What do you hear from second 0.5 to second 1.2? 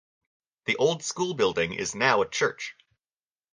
The old